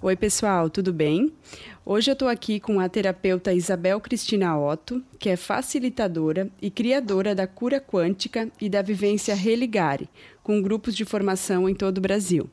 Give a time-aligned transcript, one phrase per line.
[0.00, 1.32] Oi, pessoal, tudo bem?
[1.84, 7.34] Hoje eu estou aqui com a terapeuta Isabel Cristina Otto, que é facilitadora e criadora
[7.34, 10.08] da cura quântica e da vivência Religare,
[10.44, 12.48] com grupos de formação em todo o Brasil.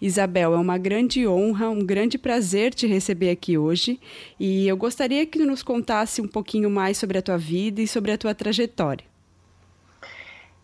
[0.00, 4.00] Isabel, é uma grande honra, um grande prazer te receber aqui hoje
[4.38, 8.10] e eu gostaria que nos contasse um pouquinho mais sobre a tua vida e sobre
[8.10, 9.06] a tua trajetória.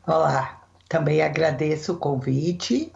[0.04, 2.90] Olá, também agradeço o convite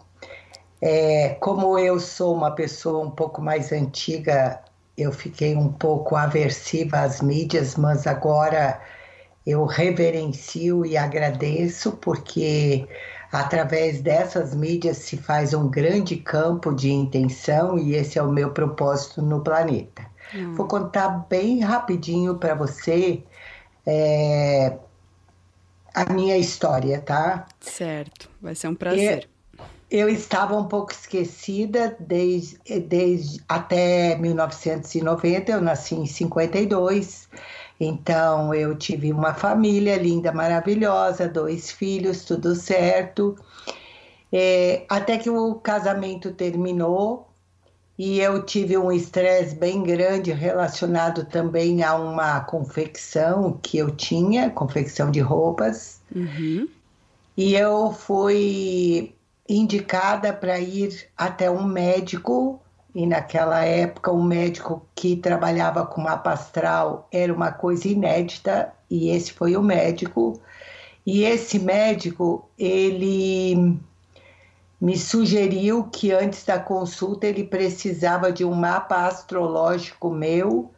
[0.85, 4.61] é, como eu sou uma pessoa um pouco mais antiga,
[4.97, 8.79] eu fiquei um pouco aversiva às mídias, mas agora
[9.45, 12.87] eu reverencio e agradeço porque
[13.31, 18.51] através dessas mídias se faz um grande campo de intenção e esse é o meu
[18.51, 20.05] propósito no planeta.
[20.33, 20.53] Hum.
[20.53, 23.23] Vou contar bem rapidinho para você
[23.85, 24.77] é,
[25.93, 27.47] a minha história, tá?
[27.59, 29.27] Certo, vai ser um prazer.
[29.93, 37.29] Eu estava um pouco esquecida desde, desde até 1990, eu nasci em 52.
[37.79, 43.35] Então eu tive uma família linda, maravilhosa, dois filhos, tudo certo.
[44.31, 47.27] É, até que o casamento terminou
[47.95, 54.49] e eu tive um estresse bem grande relacionado também a uma confecção que eu tinha,
[54.49, 56.01] confecção de roupas.
[56.15, 56.67] Uhum.
[57.37, 59.13] E eu fui
[59.47, 62.61] indicada para ir até um médico,
[62.95, 69.09] e naquela época um médico que trabalhava com mapa astral era uma coisa inédita, e
[69.09, 70.39] esse foi o médico.
[71.05, 73.77] E esse médico, ele
[74.79, 80.73] me sugeriu que antes da consulta ele precisava de um mapa astrológico meu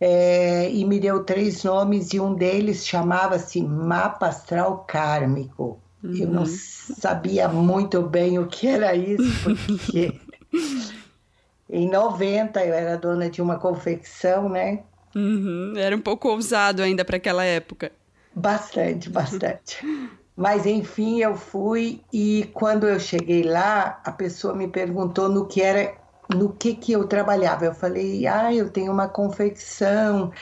[0.00, 5.81] é, e me deu três nomes e um deles chamava-se Mapa Astral Kármico.
[6.02, 6.16] Uhum.
[6.16, 6.46] Eu não uhum.
[6.46, 9.22] sabia muito bem o que era isso,
[9.66, 10.20] porque
[11.70, 14.82] em 90 eu era dona de uma confecção, né?
[15.14, 15.74] Uhum.
[15.76, 17.92] Era um pouco ousado ainda para aquela época.
[18.34, 19.86] Bastante, bastante.
[20.34, 25.60] Mas enfim, eu fui e quando eu cheguei lá, a pessoa me perguntou no que
[25.60, 25.94] era,
[26.34, 27.66] no que que eu trabalhava.
[27.66, 30.32] Eu falei: "Ah, eu tenho uma confecção.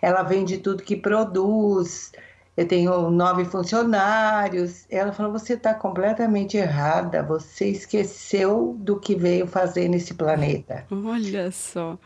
[0.00, 2.10] Ela vende tudo que produz
[2.56, 4.86] eu tenho nove funcionários.
[4.88, 10.86] Ela falou: você está completamente errada, você esqueceu do que veio fazer nesse planeta.
[10.90, 11.98] Olha só.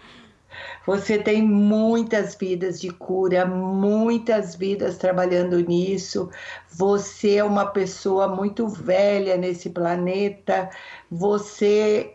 [0.86, 6.30] Você tem muitas vidas de cura, muitas vidas trabalhando nisso.
[6.70, 10.70] Você é uma pessoa muito velha nesse planeta.
[11.10, 12.14] Você,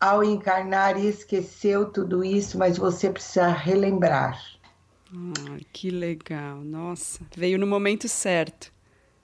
[0.00, 4.53] ao encarnar, esqueceu tudo isso, mas você precisa relembrar.
[5.12, 8.72] Ah, que legal, nossa, veio no momento certo.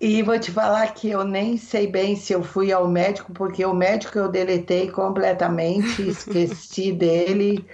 [0.01, 3.65] E vou te falar que eu nem sei bem se eu fui ao médico, porque
[3.65, 7.67] o médico eu deletei completamente, esqueci dele.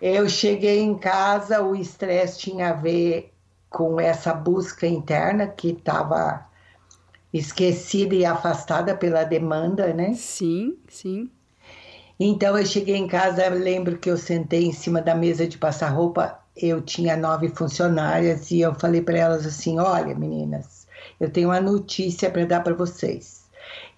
[0.00, 3.32] Eu cheguei em casa, o estresse tinha a ver
[3.68, 6.46] com essa busca interna que estava
[7.32, 10.14] esquecida e afastada pela demanda, né?
[10.14, 11.30] Sim, sim.
[12.18, 15.88] Então eu cheguei em casa, lembro que eu sentei em cima da mesa de passar
[15.88, 20.86] roupa eu tinha nove funcionárias e eu falei para elas assim: olha, meninas,
[21.20, 23.44] eu tenho uma notícia para dar para vocês.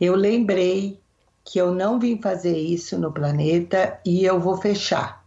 [0.01, 1.01] Eu lembrei
[1.45, 5.25] que eu não vim fazer isso no planeta e eu vou fechar.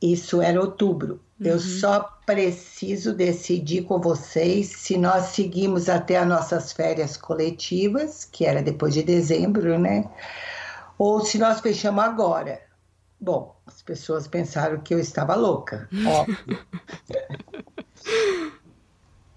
[0.00, 1.20] Isso era outubro.
[1.40, 1.46] Uhum.
[1.46, 8.44] Eu só preciso decidir com vocês se nós seguimos até as nossas férias coletivas, que
[8.44, 10.04] era depois de dezembro, né?
[10.98, 12.60] ou se nós fechamos agora.
[13.20, 16.58] Bom, as pessoas pensaram que eu estava louca, óbvio.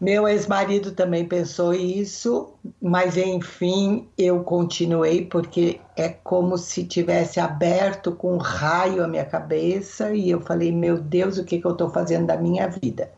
[0.02, 8.12] Meu ex-marido também pensou isso, mas enfim, eu continuei porque é como se tivesse aberto
[8.12, 11.74] com um raio a minha cabeça e eu falei: meu Deus, o que, que eu
[11.74, 13.12] estou fazendo da minha vida?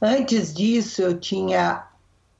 [0.00, 1.86] Antes disso, eu tinha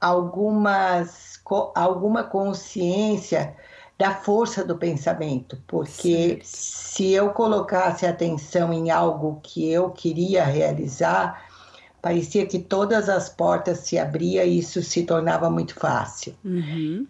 [0.00, 1.38] algumas,
[1.74, 3.54] alguma consciência
[3.98, 11.46] da força do pensamento, porque se eu colocasse atenção em algo que eu queria realizar,
[12.02, 16.34] parecia que todas as portas se abriam e isso se tornava muito fácil.
[16.44, 17.06] Uhum.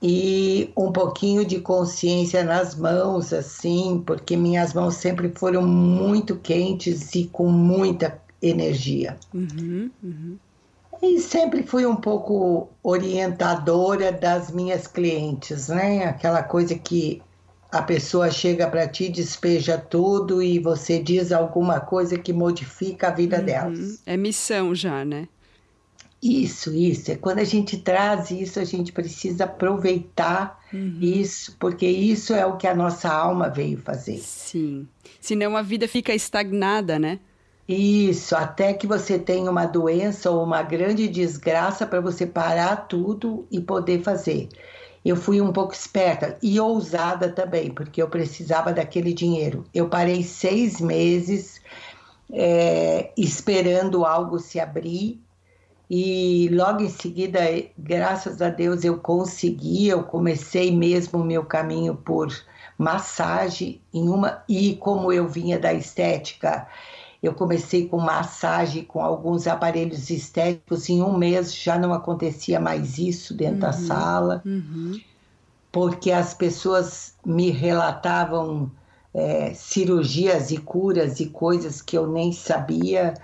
[0.00, 7.16] E um pouquinho de consciência nas mãos, assim, porque minhas mãos sempre foram muito quentes
[7.16, 9.16] e com muita energia.
[9.34, 10.36] Uhum, uhum.
[11.02, 16.04] E sempre fui um pouco orientadora das minhas clientes, né?
[16.04, 17.22] Aquela coisa que
[17.70, 23.10] a pessoa chega para ti, despeja tudo e você diz alguma coisa que modifica a
[23.10, 23.44] vida uhum.
[23.44, 24.02] delas.
[24.06, 25.28] É missão já, né?
[26.20, 27.12] Isso, isso.
[27.12, 30.98] É quando a gente traz isso, a gente precisa aproveitar uhum.
[31.00, 34.18] isso, porque isso é o que a nossa alma veio fazer.
[34.18, 34.88] Sim.
[35.20, 37.20] Senão a vida fica estagnada, né?
[37.68, 43.46] Isso, até que você tenha uma doença ou uma grande desgraça para você parar tudo
[43.50, 44.48] e poder fazer
[45.04, 49.64] eu fui um pouco esperta e ousada também, porque eu precisava daquele dinheiro.
[49.72, 51.60] Eu parei seis meses
[52.30, 55.20] é, esperando algo se abrir
[55.88, 57.40] e logo em seguida,
[57.78, 59.88] graças a Deus, eu consegui.
[59.88, 62.28] Eu comecei mesmo o meu caminho por
[62.76, 66.68] massagem em uma e como eu vinha da estética
[67.22, 70.88] eu comecei com massagem, com alguns aparelhos estéticos.
[70.88, 75.00] Em um mês já não acontecia mais isso dentro uhum, da sala, uhum.
[75.72, 78.70] porque as pessoas me relatavam
[79.12, 83.14] é, cirurgias e curas e coisas que eu nem sabia.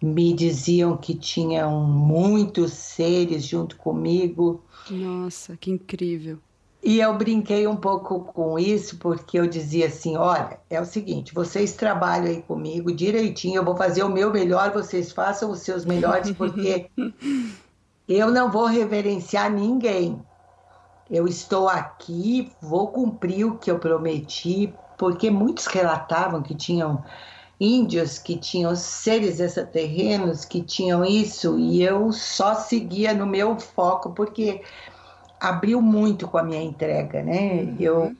[0.00, 4.62] Me diziam que tinham muitos seres junto comigo.
[4.88, 6.38] Nossa, que incrível.
[6.82, 11.34] E eu brinquei um pouco com isso, porque eu dizia assim: olha, é o seguinte,
[11.34, 15.84] vocês trabalham aí comigo direitinho, eu vou fazer o meu melhor, vocês façam os seus
[15.84, 16.90] melhores, porque
[18.08, 20.22] eu não vou reverenciar ninguém.
[21.10, 27.04] Eu estou aqui, vou cumprir o que eu prometi, porque muitos relatavam que tinham
[27.60, 34.12] índios, que tinham seres extraterrenos, que tinham isso, e eu só seguia no meu foco,
[34.12, 34.62] porque
[35.40, 37.62] abriu muito com a minha entrega, né?
[37.62, 37.76] Uhum.
[37.80, 38.16] Eu,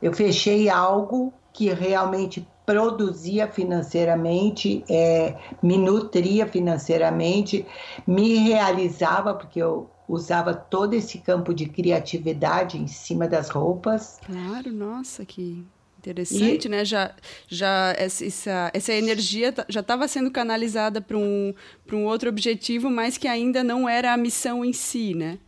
[0.00, 7.66] eu fechei algo que realmente produzia financeiramente, é, me nutria financeiramente,
[8.06, 14.20] me realizava, porque eu usava todo esse campo de criatividade em cima das roupas.
[14.24, 15.64] Claro, nossa, que
[15.98, 16.68] interessante, e...
[16.68, 16.84] né?
[16.84, 17.12] Já,
[17.48, 21.54] já essa, essa energia já estava sendo canalizada para um,
[21.92, 25.38] um outro objetivo, mas que ainda não era a missão em si, né?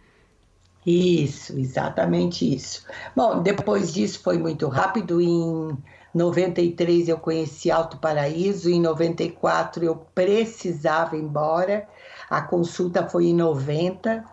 [0.86, 2.84] Isso, exatamente isso.
[3.16, 5.20] Bom, depois disso foi muito rápido.
[5.20, 5.76] Em
[6.14, 11.88] 93 eu conheci Alto Paraíso, em 94 eu precisava ir embora.
[12.28, 14.24] A consulta foi em 90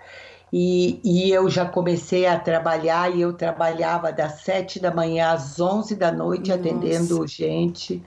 [0.51, 5.59] e, e eu já comecei a trabalhar e eu trabalhava das 7 da manhã às
[5.59, 6.59] 11 da noite Nossa.
[6.59, 8.03] atendendo gente.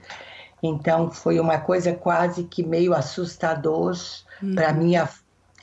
[0.61, 3.95] Então foi uma coisa quase que meio assustador
[4.41, 4.53] uhum.
[4.53, 5.09] para minha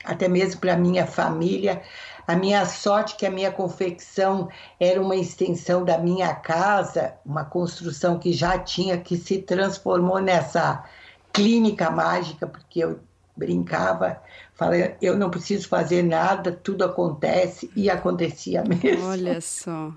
[0.03, 1.81] até mesmo para minha família
[2.27, 4.49] a minha sorte que a minha confecção
[4.79, 10.83] era uma extensão da minha casa, uma construção que já tinha, que se transformou nessa
[11.31, 12.99] clínica mágica, porque eu
[13.35, 14.21] brincava,
[14.53, 19.05] falei, eu não preciso fazer nada, tudo acontece, e acontecia mesmo.
[19.07, 19.91] Olha só.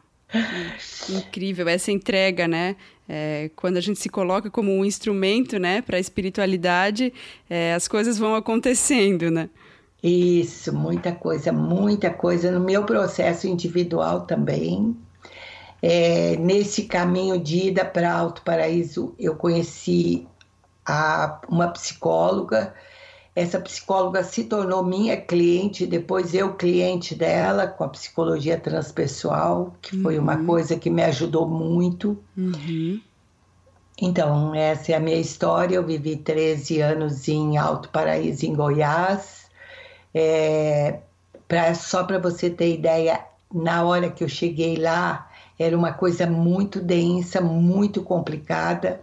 [1.09, 2.75] Incrível essa entrega, né?
[3.09, 7.13] É, quando a gente se coloca como um instrumento, né, para a espiritualidade,
[7.49, 9.49] é, as coisas vão acontecendo, né?
[10.07, 12.53] Isso, muita coisa, muita coisa.
[12.53, 14.97] No meu processo individual também.
[15.83, 20.25] É, nesse caminho de ida para Alto Paraíso, eu conheci
[20.87, 22.73] a, uma psicóloga.
[23.35, 30.01] Essa psicóloga se tornou minha cliente, depois eu cliente dela, com a psicologia transpessoal, que
[30.01, 30.47] foi uma uhum.
[30.47, 32.17] coisa que me ajudou muito.
[32.37, 33.01] Uhum.
[34.01, 35.75] Então, essa é a minha história.
[35.75, 39.46] Eu vivi 13 anos em Alto Paraíso, em Goiás.
[40.19, 41.01] É,
[41.47, 46.27] pra, só para você ter ideia, na hora que eu cheguei lá, era uma coisa
[46.27, 49.03] muito densa, muito complicada,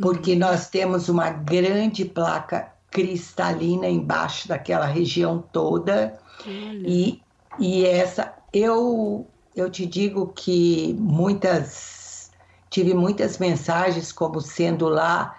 [0.00, 0.40] porque uhum.
[0.40, 6.18] nós temos uma grande placa cristalina embaixo daquela região toda.
[6.44, 7.22] E,
[7.58, 12.32] e essa, eu, eu te digo que muitas
[12.68, 15.36] tive muitas mensagens como sendo lá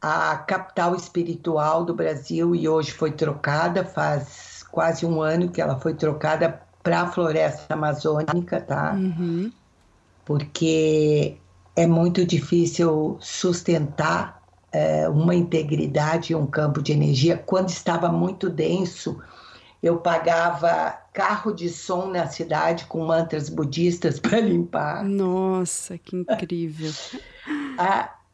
[0.00, 5.78] a capital espiritual do Brasil e hoje foi trocada faz quase um ano que ela
[5.78, 8.92] foi trocada para a floresta amazônica, tá?
[8.92, 9.50] Uhum.
[10.24, 11.36] Porque
[11.74, 18.48] é muito difícil sustentar é, uma integridade e um campo de energia quando estava muito
[18.50, 19.20] denso
[19.82, 25.04] eu pagava carro de som na cidade com mantras budistas para limpar.
[25.04, 26.92] Nossa, que incrível!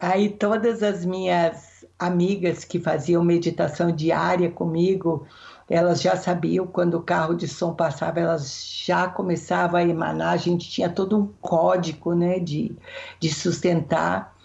[0.03, 5.25] Aí todas as minhas amigas que faziam meditação diária comigo,
[5.71, 10.35] elas já sabiam quando o carro de som passava, elas já começavam a emanar.
[10.35, 12.75] A gente tinha todo um código, né, de,
[13.21, 14.37] de sustentar.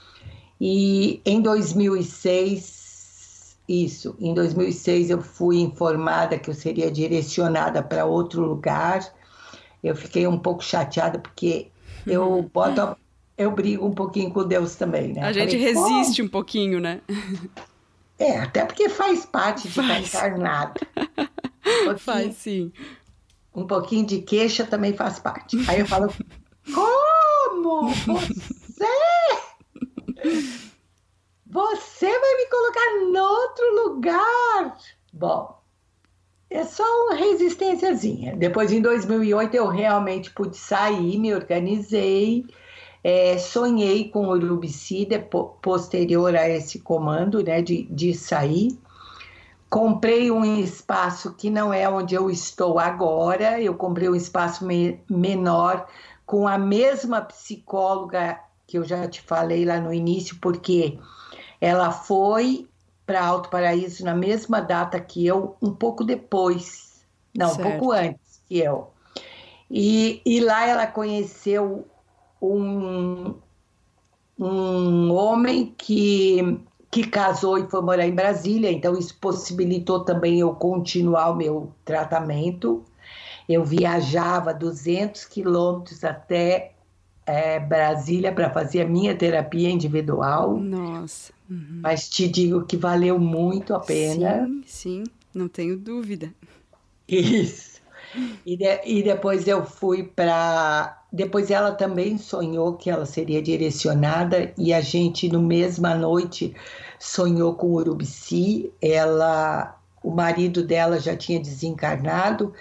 [0.62, 4.16] E em 2006 isso.
[4.20, 9.12] Em 2006 eu fui informada que eu seria direcionada para outro lugar.
[9.84, 11.72] Eu fiquei um pouco chateada porque
[12.06, 12.96] eu boto
[13.38, 15.22] eu brigo um pouquinho com Deus também, né?
[15.22, 17.02] A gente Falei, resiste um pouquinho, né?
[18.20, 20.06] É, até porque faz parte de faz.
[20.06, 20.82] estar encarnado.
[21.88, 22.72] Um faz sim.
[23.54, 25.58] Um pouquinho de queixa também faz parte.
[25.68, 26.12] Aí eu falo,
[26.74, 28.88] como você
[31.46, 34.78] você vai me colocar em outro lugar.
[35.12, 35.62] Bom,
[36.50, 38.36] é só uma resistênciazinha.
[38.36, 42.46] Depois, em 2008, eu realmente pude sair, me organizei,
[43.08, 45.08] é, sonhei com o Urubici
[45.62, 48.78] posterior a esse comando né, de, de sair.
[49.70, 55.00] Comprei um espaço que não é onde eu estou agora, eu comprei um espaço me
[55.10, 55.88] menor
[56.26, 61.00] com a mesma psicóloga que eu já te falei lá no início, porque
[61.62, 62.68] ela foi
[63.06, 67.62] para Alto Paraíso na mesma data que eu, um pouco depois, não, certo.
[67.62, 68.90] um pouco antes que eu.
[69.72, 71.88] E, e lá ela conheceu
[72.42, 73.36] um,
[74.40, 76.60] um homem que,
[76.92, 81.72] que casou e foi morar em Brasília, então isso possibilitou também eu continuar o meu
[81.84, 82.84] tratamento.
[83.48, 86.74] Eu viajava 200 quilômetros até
[87.26, 90.58] é, Brasília para fazer a minha terapia individual.
[90.58, 91.34] Nossa.
[91.50, 91.80] Uhum.
[91.82, 94.46] Mas te digo que valeu muito a pena.
[94.46, 95.04] Sim, sim,
[95.34, 96.34] não tenho dúvida.
[97.08, 97.82] Isso.
[98.46, 100.97] E, de, e depois eu fui para.
[101.12, 106.54] Depois ela também sonhou que ela seria direcionada, e a gente, no mesma noite,
[107.00, 108.72] sonhou com Urubici.
[108.82, 112.54] Ela, o marido dela já tinha desencarnado,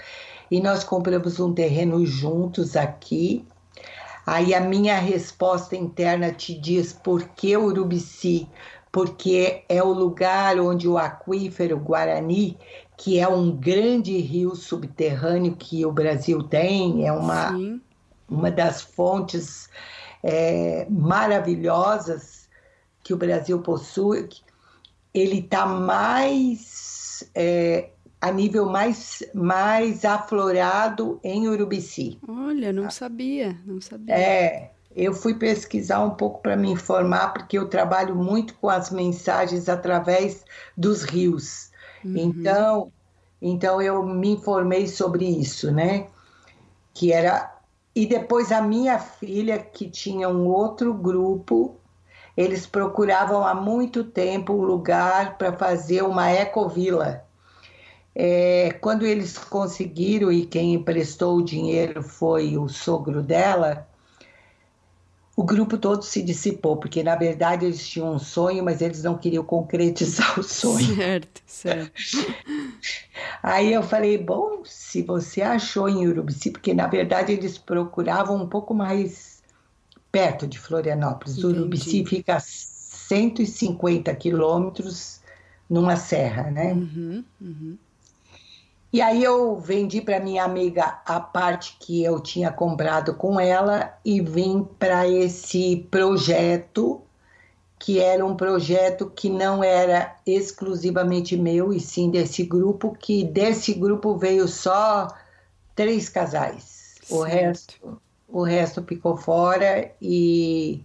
[0.50, 3.44] e nós compramos um terreno juntos aqui.
[4.24, 8.48] Aí a minha resposta interna te diz por que Urubici?
[8.96, 12.56] porque é o lugar onde o aquífero Guarani,
[12.96, 17.52] que é um grande rio subterrâneo que o Brasil tem, é uma,
[18.28, 19.68] uma das fontes
[20.22, 22.48] é, maravilhosas
[23.02, 24.28] que o Brasil possui,
[25.14, 27.90] ele está mais é,
[28.20, 32.18] a nível mais, mais aflorado em Urubici.
[32.26, 34.14] Olha, não sabia, não sabia.
[34.14, 38.90] É, eu fui pesquisar um pouco para me informar, porque eu trabalho muito com as
[38.90, 40.44] mensagens através
[40.76, 41.70] dos rios.
[42.04, 42.16] Uhum.
[42.16, 42.92] Então,
[43.40, 46.08] então eu me informei sobre isso, né?
[46.94, 47.55] Que era
[47.96, 51.76] e depois a minha filha que tinha um outro grupo,
[52.36, 57.24] eles procuravam há muito tempo um lugar para fazer uma ecovila.
[58.14, 63.88] É, quando eles conseguiram e quem emprestou o dinheiro foi o sogro dela,
[65.36, 69.18] o grupo todo se dissipou, porque na verdade eles tinham um sonho, mas eles não
[69.18, 70.96] queriam concretizar o sonho.
[70.96, 71.92] Certo, certo.
[73.42, 78.48] Aí eu falei, bom, se você achou em Urubici, porque na verdade eles procuravam um
[78.48, 79.42] pouco mais
[80.10, 81.36] perto de Florianópolis.
[81.36, 81.58] Entendi.
[81.58, 85.20] Urubici fica a 150 quilômetros
[85.68, 86.72] numa serra, né?
[86.72, 87.78] Uhum, uhum.
[88.96, 93.92] E aí eu vendi para minha amiga a parte que eu tinha comprado com ela
[94.02, 97.02] e vim para esse projeto
[97.78, 103.74] que era um projeto que não era exclusivamente meu e sim desse grupo que desse
[103.74, 105.08] grupo veio só
[105.74, 106.94] três casais.
[107.02, 107.14] Certo.
[107.14, 110.82] O resto o resto ficou fora e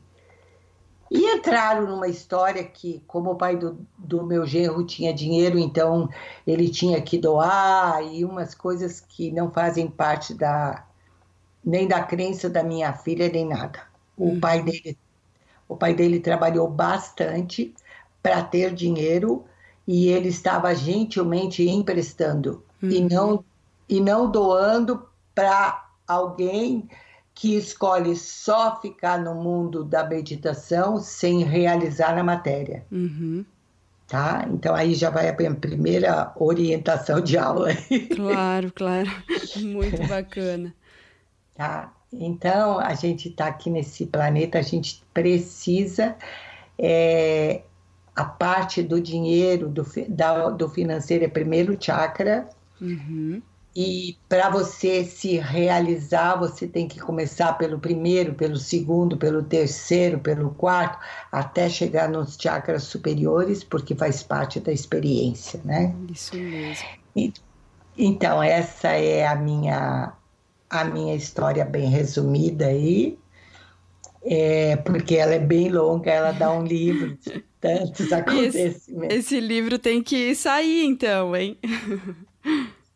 [1.12, 6.10] e entraram numa história que, como o pai do, do meu genro tinha dinheiro, então
[6.48, 10.86] ele tinha que doar, e umas coisas que não fazem parte da
[11.64, 13.82] nem da crença da minha filha, nem nada.
[14.18, 14.40] O uhum.
[14.40, 14.98] pai dele
[15.68, 17.74] o pai dele trabalhou bastante
[18.24, 19.46] para ter dinheiro
[19.88, 22.90] e ele estava gentilmente emprestando uhum.
[22.90, 23.46] e não
[23.88, 26.90] e não doando para alguém
[27.34, 32.86] que escolhe só ficar no mundo da meditação sem realizar a matéria.
[32.92, 33.46] Uhum.
[34.08, 34.46] Tá?
[34.52, 37.70] Então aí já vai a primeira orientação de aula.
[38.16, 39.10] Claro, claro.
[39.58, 40.74] Muito bacana.
[41.56, 41.94] Tá?
[42.12, 46.16] Então a gente está aqui nesse planeta, a gente precisa
[46.78, 47.62] é,
[48.16, 52.50] a parte do dinheiro, do, da, do financeiro é primeiro chakra.
[52.82, 53.42] Uhum.
[53.74, 60.20] E para você se realizar, você tem que começar pelo primeiro, pelo segundo, pelo terceiro,
[60.20, 61.00] pelo quarto,
[61.32, 65.96] até chegar nos chakras superiores, porque faz parte da experiência, né?
[66.12, 66.86] Isso mesmo.
[67.16, 67.34] E,
[67.98, 70.12] então, essa é a minha,
[70.70, 73.18] a minha história bem resumida aí,
[74.24, 79.16] é, porque ela é bem longa, ela dá um livro de tantos acontecimentos.
[79.16, 81.58] Esse, esse livro tem que sair, então, hein?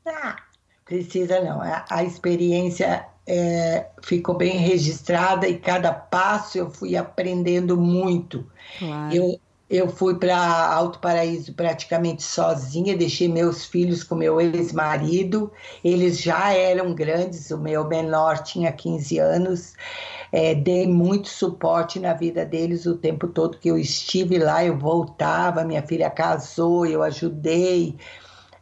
[0.05, 0.44] Ah,
[0.86, 1.62] Precisa não.
[1.62, 8.46] A, a experiência é, ficou bem registrada e cada passo eu fui aprendendo muito.
[8.77, 9.15] Claro.
[9.15, 15.51] Eu, eu fui para Alto Paraíso praticamente sozinha, deixei meus filhos com meu ex-marido,
[15.84, 19.74] eles já eram grandes, o meu menor tinha 15 anos,
[20.32, 24.77] é, dei muito suporte na vida deles o tempo todo que eu estive lá, eu
[24.77, 27.98] voltava, minha filha casou, eu ajudei,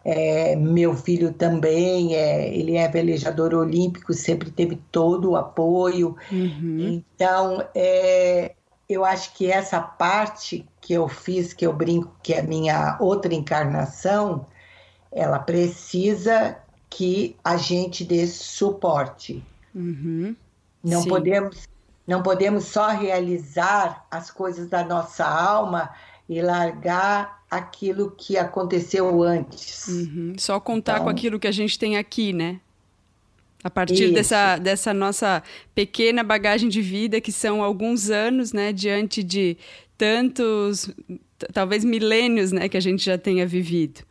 [0.05, 6.17] é, meu filho também, é, ele é velejador olímpico, sempre teve todo o apoio.
[6.31, 7.01] Uhum.
[7.15, 8.53] Então, é,
[8.89, 12.97] eu acho que essa parte que eu fiz, que eu brinco que é a minha
[12.99, 14.45] outra encarnação,
[15.11, 16.57] ela precisa
[16.89, 19.43] que a gente dê suporte.
[19.73, 20.35] Uhum.
[20.83, 21.09] Não Sim.
[21.09, 21.73] podemos
[22.05, 25.89] não podemos só realizar as coisas da nossa alma
[26.27, 29.87] e largar aquilo que aconteceu antes.
[29.87, 30.33] Uhum.
[30.37, 32.59] Só contar Então- com aquilo que a gente tem aqui, né?
[33.63, 34.13] A partir Isso.
[34.13, 35.41] dessa, dessa nossa
[35.73, 38.73] pequena bagagem de vida, que são alguns anos, né?
[38.73, 39.57] Diante de
[39.97, 40.89] tantos,
[41.53, 42.67] talvez milênios, né?
[42.67, 44.01] Que a gente já tenha vivido.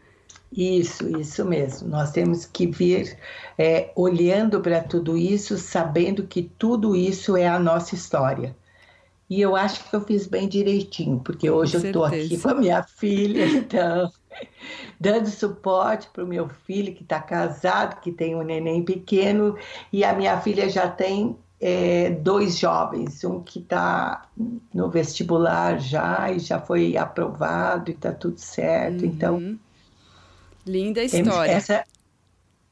[0.54, 1.88] Isso, isso mesmo.
[1.88, 3.18] Nós temos que vir
[3.58, 8.54] é, olhando para tudo isso, sabendo que tudo isso é a nossa história.
[9.32, 12.54] E eu acho que eu fiz bem direitinho, porque hoje eu estou aqui com a
[12.54, 14.12] minha filha, então,
[15.00, 19.56] dando suporte para o meu filho que está casado, que tem um neném pequeno,
[19.90, 24.26] e a minha filha já tem é, dois jovens, um que está
[24.74, 29.06] no vestibular já e já foi aprovado e está tudo certo.
[29.06, 29.58] Então, Uhum.
[30.66, 31.52] Linda temos- história.
[31.52, 31.84] essa,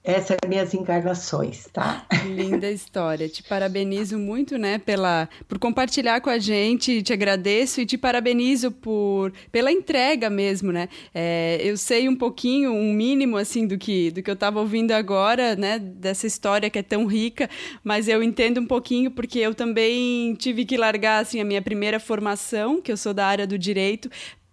[0.03, 2.07] essa é minhas encarnações, tá?
[2.25, 3.29] Linda história.
[3.29, 7.03] Te parabenizo muito, né, pela por compartilhar com a gente.
[7.03, 10.89] Te agradeço e te parabenizo por pela entrega mesmo, né?
[11.15, 14.93] É, eu sei um pouquinho, um mínimo assim do que do que eu estava ouvindo
[14.93, 17.49] agora, né, dessa história que é tão rica,
[17.85, 22.01] mas eu entendo um pouquinho porque eu também tive que largar assim a minha primeira
[22.01, 24.11] formação, que eu sou da área do direito,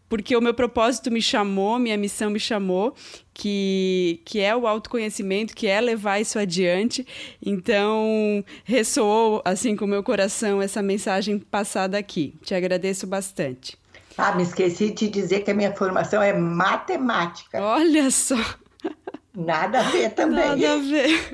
[0.09, 2.95] porque o meu propósito me chamou, minha missão me chamou,
[3.33, 7.05] que, que é o autoconhecimento, que é levar isso adiante.
[7.45, 12.33] Então, ressoou assim com o meu coração essa mensagem passada aqui.
[12.43, 13.77] Te agradeço bastante.
[14.17, 17.61] Ah, me esqueci de dizer que a minha formação é matemática.
[17.61, 18.35] Olha só,
[19.35, 20.37] Nada a ver também.
[20.43, 21.31] nada a ver.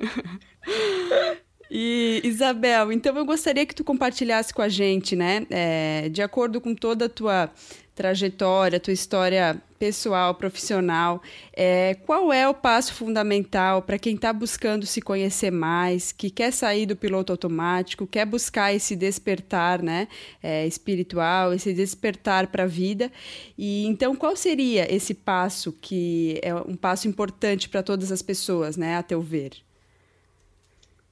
[1.71, 6.61] E, Isabel, então eu gostaria que tu compartilhasse com a gente, né, é, de acordo
[6.61, 7.49] com toda a tua
[7.95, 14.85] trajetória, tua história pessoal, profissional, é, qual é o passo fundamental para quem está buscando
[14.85, 20.07] se conhecer mais, que quer sair do piloto automático, quer buscar esse despertar, né,
[20.41, 23.11] é, espiritual, esse despertar para a vida.
[23.57, 28.77] E então, qual seria esse passo que é um passo importante para todas as pessoas,
[28.77, 29.51] né, a teu ver?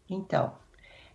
[0.09, 0.53] Então,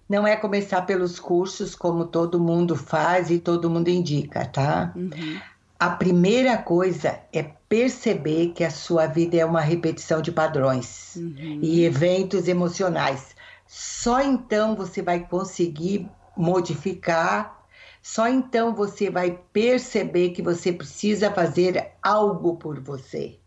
[0.08, 4.92] não é começar pelos cursos como todo mundo faz e todo mundo indica, tá?
[4.94, 5.40] Uhum.
[5.78, 11.58] A primeira coisa é perceber que a sua vida é uma repetição de padrões Uhum.
[11.62, 13.34] e eventos emocionais.
[13.66, 17.66] Só então você vai conseguir modificar,
[18.02, 23.38] só então você vai perceber que você precisa fazer algo por você.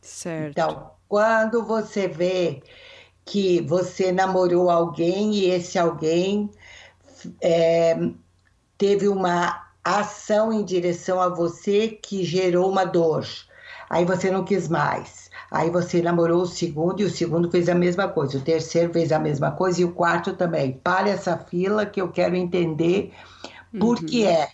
[0.00, 0.50] Certo.
[0.50, 2.62] Então, quando você vê
[3.24, 6.50] que você namorou alguém e esse alguém
[7.40, 7.96] é,
[8.76, 13.26] teve uma ação em direção a você que gerou uma dor,
[13.88, 15.30] aí você não quis mais.
[15.50, 19.12] Aí você namorou o segundo e o segundo fez a mesma coisa, o terceiro fez
[19.12, 20.72] a mesma coisa e o quarto também.
[20.82, 23.12] Para essa fila que eu quero entender
[23.78, 24.04] por Uhum.
[24.04, 24.50] que é.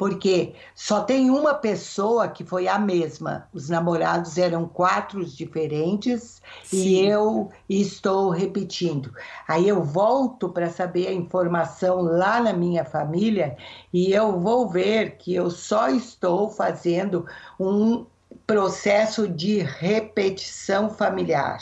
[0.00, 3.46] Porque só tem uma pessoa que foi a mesma.
[3.52, 6.76] Os namorados eram quatro diferentes Sim.
[6.78, 9.12] e eu estou repetindo.
[9.46, 13.58] Aí eu volto para saber a informação lá na minha família
[13.92, 17.26] e eu vou ver que eu só estou fazendo
[17.60, 18.06] um
[18.46, 21.58] processo de repetição familiar.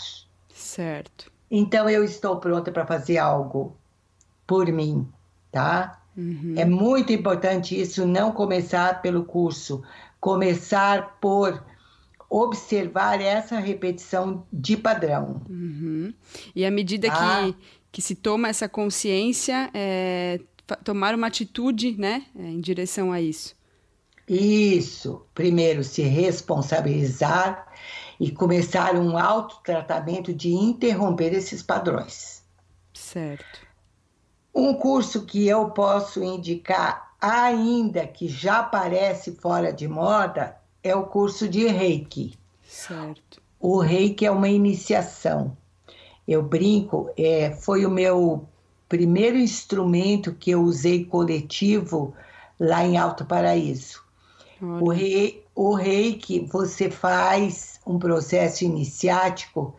[0.54, 1.32] Certo.
[1.50, 3.76] Então eu estou pronta para fazer algo
[4.46, 5.08] por mim,
[5.50, 5.97] tá?
[6.18, 6.54] Uhum.
[6.56, 9.84] É muito importante isso, não começar pelo curso,
[10.20, 11.64] começar por
[12.28, 15.40] observar essa repetição de padrão.
[15.48, 16.12] Uhum.
[16.56, 17.44] E à medida ah.
[17.46, 17.56] que,
[17.92, 20.40] que se toma essa consciência, é,
[20.82, 23.56] tomar uma atitude né, é, em direção a isso.
[24.28, 25.22] Isso.
[25.32, 27.64] Primeiro, se responsabilizar
[28.18, 32.42] e começar um autotratamento de interromper esses padrões.
[32.92, 33.67] Certo.
[34.58, 41.04] Um curso que eu posso indicar, ainda que já parece fora de moda, é o
[41.04, 42.34] curso de Reiki.
[42.66, 43.40] Certo.
[43.60, 45.56] O Reiki é uma iniciação.
[46.26, 48.48] Eu brinco, é, foi o meu
[48.88, 52.12] primeiro instrumento que eu usei coletivo
[52.58, 54.02] lá em Alto Paraíso.
[54.60, 59.76] O, rei, o reiki, você faz um processo iniciático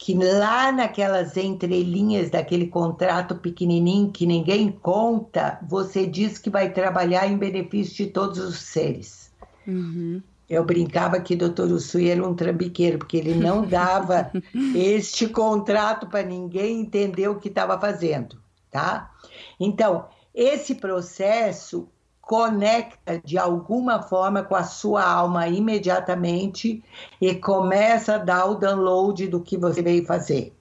[0.00, 7.28] que lá naquelas entrelinhas daquele contrato pequenininho que ninguém conta, você diz que vai trabalhar
[7.28, 9.30] em benefício de todos os seres.
[9.66, 10.22] Uhum.
[10.48, 14.32] Eu brincava que o doutor Usui era um trambiqueiro, porque ele não dava
[14.74, 19.10] este contrato para ninguém entender o que estava fazendo, tá?
[19.60, 21.86] Então, esse processo
[22.20, 26.82] conecta de alguma forma com a sua alma imediatamente
[27.20, 30.54] e começa a dar o download do que você veio fazer.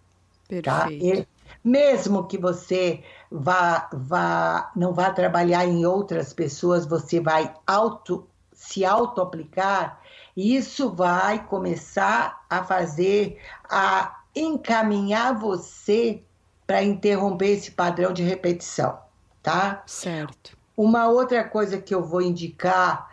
[0.63, 0.86] Tá?
[0.86, 1.15] Perfeito.
[1.15, 1.22] Tá?
[1.22, 1.28] E
[1.63, 8.84] mesmo que você vá, vá, não vá trabalhar em outras pessoas, você vai auto, se
[8.84, 10.02] auto-aplicar,
[10.36, 16.24] isso vai começar a fazer, a encaminhar você
[16.65, 18.98] para interromper esse padrão de repetição,
[19.41, 19.84] tá?
[19.86, 20.59] Certo.
[20.80, 23.10] Uma outra coisa que eu vou indicar,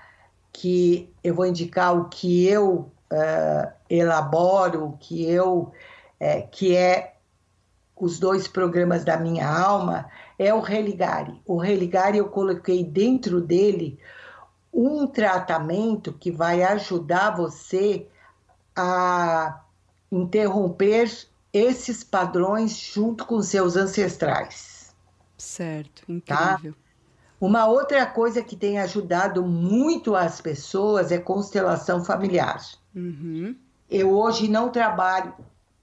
[0.53, 5.73] que eu vou indicar o que eu uh, elaboro, o que eu,
[6.21, 7.17] é, que é
[7.97, 11.43] os dois programas da minha alma, é o Religare.
[11.45, 13.99] O Religare eu coloquei dentro dele
[14.73, 18.07] um tratamento que vai ajudar você
[18.77, 19.61] a
[20.13, 21.11] interromper
[21.53, 24.95] esses padrões junto com seus ancestrais.
[25.37, 26.53] Certo, tá?
[26.53, 26.73] incrível.
[26.75, 26.86] Tá?
[27.41, 32.61] Uma outra coisa que tem ajudado muito as pessoas é constelação familiar.
[32.95, 33.55] Uhum.
[33.91, 35.35] Eu hoje não trabalho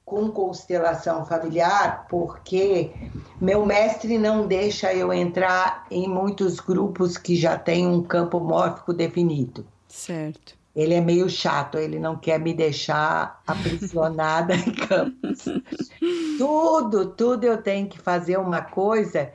[0.03, 2.91] com constelação familiar porque
[3.39, 8.93] meu mestre não deixa eu entrar em muitos grupos que já têm um campo mórfico
[8.93, 9.65] definido.
[9.87, 10.55] Certo.
[10.75, 15.45] Ele é meio chato, ele não quer me deixar aprisionada em campos.
[16.37, 19.31] tudo, tudo eu tenho que fazer uma coisa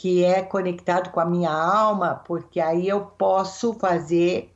[0.00, 4.54] que é conectado com a minha alma, porque aí eu posso fazer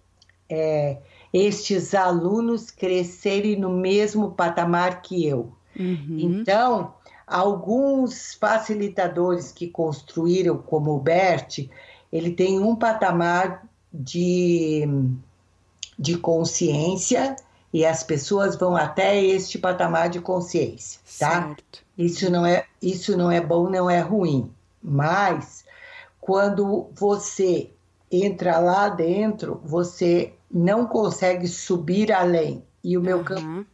[0.48, 0.98] é,
[1.32, 5.52] estes alunos crescerem no mesmo patamar que eu.
[5.76, 6.16] Uhum.
[6.16, 6.94] Então,
[7.26, 11.68] alguns facilitadores que construíram, como o Bert,
[12.12, 14.88] ele tem um patamar de,
[15.98, 17.34] de consciência
[17.72, 21.42] e as pessoas vão até este patamar de consciência, tá?
[21.48, 21.82] Certo.
[21.98, 24.48] Isso não é isso não é bom, não é ruim.
[24.82, 25.64] Mas
[26.20, 27.70] quando você
[28.10, 32.64] entra lá dentro, você não consegue subir além.
[32.84, 33.24] E o meu uhum.
[33.24, 33.66] campo,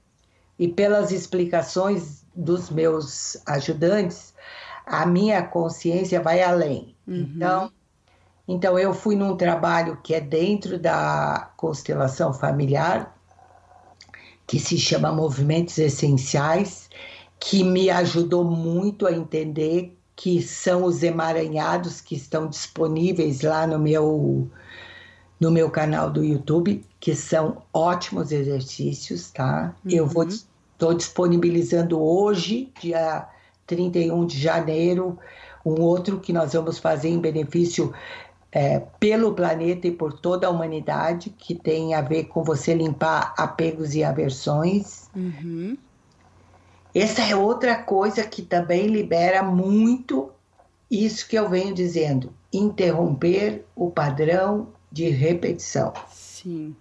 [0.59, 4.35] e pelas explicações dos meus ajudantes,
[4.87, 6.95] a minha consciência vai além.
[7.07, 7.33] Uhum.
[7.35, 7.73] Então,
[8.47, 13.15] então eu fui num trabalho que é dentro da constelação familiar,
[14.47, 16.89] que se chama Movimentos Essenciais,
[17.39, 23.79] que me ajudou muito a entender que são os emaranhados que estão disponíveis lá no
[23.79, 24.51] meu
[25.39, 29.77] no meu canal do YouTube, que são ótimos exercícios, tá?
[29.85, 29.91] Uhum.
[29.93, 33.29] Eu vou estou disponibilizando hoje, dia
[33.65, 35.17] 31 de janeiro,
[35.65, 37.95] um outro que nós vamos fazer em benefício
[38.51, 43.35] é, pelo planeta e por toda a humanidade, que tem a ver com você limpar
[43.39, 45.09] apegos e aversões.
[45.15, 45.79] Uhum.
[46.99, 50.33] Essa é outra coisa que também libera muito
[50.91, 55.93] isso que eu venho dizendo: interromper o padrão de repetição.
[56.09, 56.75] Sim.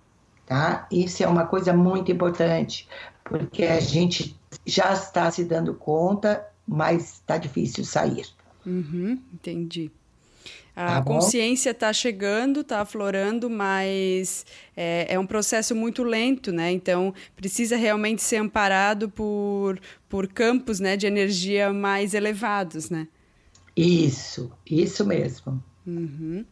[0.46, 0.88] Tá?
[0.92, 2.88] Isso é uma coisa muito importante,
[3.24, 8.26] porque a gente já está se dando conta, mas está difícil sair.
[8.66, 9.92] Uhum, entendi.
[10.78, 16.72] A tá consciência está chegando, está aflorando, mas é, é, um processo muito lento, né?
[16.72, 23.08] Então precisa realmente ser amparado por, por campos né, de energia mais elevados, né?
[23.76, 25.64] Isso, isso mesmo.
[25.88, 26.46] Uhum.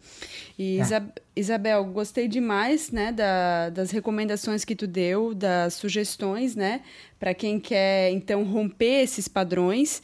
[0.58, 1.04] E é.
[1.36, 6.82] Isabel, gostei demais, né, da, das recomendações que tu deu, das sugestões, né,
[7.20, 10.02] para quem quer então romper esses padrões.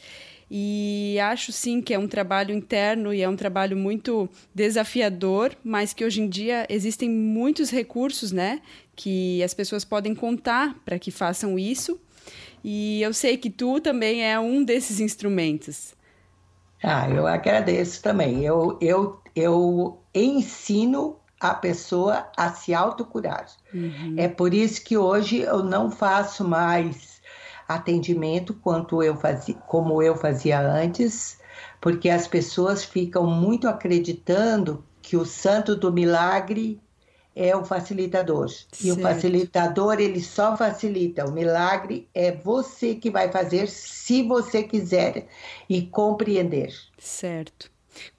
[0.54, 5.94] E acho sim que é um trabalho interno e é um trabalho muito desafiador, mas
[5.94, 8.60] que hoje em dia existem muitos recursos, né,
[8.94, 11.98] que as pessoas podem contar para que façam isso.
[12.62, 15.94] E eu sei que tu também é um desses instrumentos.
[16.82, 18.44] Ah, eu agradeço também.
[18.44, 23.46] Eu, eu, eu ensino a pessoa a se autocurar.
[23.72, 24.16] Uhum.
[24.18, 27.11] É por isso que hoje eu não faço mais
[27.66, 31.38] atendimento quanto eu fazia, como eu fazia antes,
[31.80, 36.80] porque as pessoas ficam muito acreditando que o santo do milagre
[37.34, 38.48] é o facilitador.
[38.48, 38.84] Certo.
[38.84, 41.24] E o facilitador, ele só facilita.
[41.24, 45.26] O milagre é você que vai fazer se você quiser
[45.68, 46.72] e compreender.
[46.98, 47.71] Certo.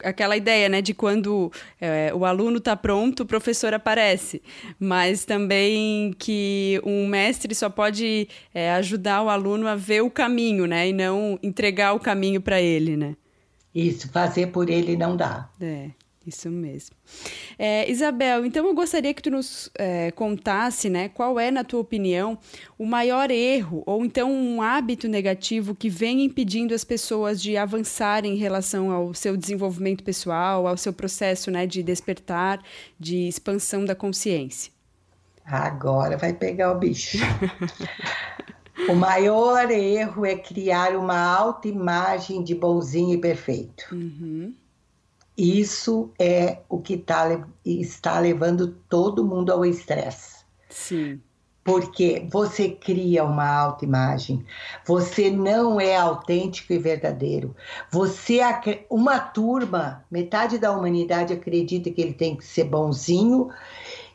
[0.03, 4.41] Aquela ideia, né, de quando é, o aluno está pronto, o professor aparece,
[4.79, 10.65] mas também que um mestre só pode é, ajudar o aluno a ver o caminho,
[10.65, 13.15] né, e não entregar o caminho para ele, né?
[13.73, 15.49] Isso, fazer por ele não dá.
[15.59, 15.89] É.
[16.25, 16.95] Isso mesmo.
[17.59, 21.81] É, Isabel, então eu gostaria que tu nos é, contasse, né, qual é, na tua
[21.81, 22.37] opinião,
[22.79, 28.33] o maior erro ou então um hábito negativo que vem impedindo as pessoas de avançarem
[28.33, 32.63] em relação ao seu desenvolvimento pessoal, ao seu processo, né, de despertar,
[32.97, 34.71] de expansão da consciência.
[35.45, 37.17] Agora vai pegar o bicho.
[38.87, 43.83] o maior erro é criar uma autoimagem de bonzinho e perfeito.
[43.91, 44.53] Uhum.
[45.37, 50.43] Isso é o que tá, está levando todo mundo ao estresse.
[50.69, 51.19] Sim.
[51.63, 54.45] Porque você cria uma autoimagem,
[54.85, 57.55] você não é autêntico e verdadeiro.
[57.89, 58.41] Você
[58.89, 63.49] uma turma, metade da humanidade acredita que ele tem que ser bonzinho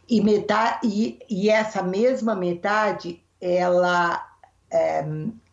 [0.06, 4.26] e metade e, e essa mesma metade ela
[4.70, 5.04] é,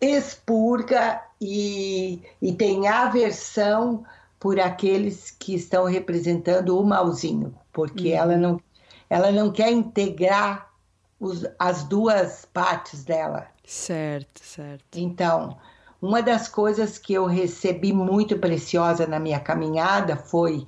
[0.01, 4.03] expurga e, e tem aversão
[4.45, 8.15] por aqueles que estão representando o malzinho, porque uhum.
[8.15, 8.61] ela, não,
[9.09, 10.71] ela não quer integrar
[11.19, 13.47] os, as duas partes dela.
[13.65, 14.83] Certo, certo.
[14.95, 15.57] Então,
[15.99, 20.67] uma das coisas que eu recebi muito preciosa na minha caminhada foi,